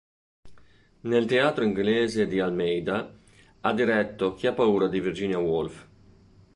[1.01, 3.15] Nel teatro inglese di Almeida
[3.59, 5.87] ha diretto "Chi ha paura di Virginia Woolf?